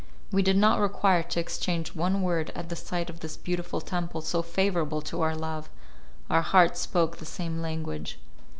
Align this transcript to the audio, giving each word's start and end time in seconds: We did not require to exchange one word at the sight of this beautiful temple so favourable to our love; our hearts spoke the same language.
We 0.31 0.41
did 0.41 0.57
not 0.57 0.79
require 0.79 1.21
to 1.21 1.39
exchange 1.39 1.93
one 1.93 2.23
word 2.23 2.49
at 2.55 2.69
the 2.69 2.75
sight 2.75 3.07
of 3.11 3.19
this 3.19 3.37
beautiful 3.37 3.79
temple 3.81 4.21
so 4.21 4.41
favourable 4.41 5.03
to 5.03 5.21
our 5.21 5.35
love; 5.35 5.69
our 6.27 6.41
hearts 6.41 6.79
spoke 6.79 7.17
the 7.17 7.25
same 7.27 7.61
language. 7.61 8.17